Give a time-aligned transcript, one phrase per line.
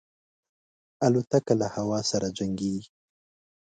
[1.05, 2.89] الوتکه له هوا سره جنګيږي.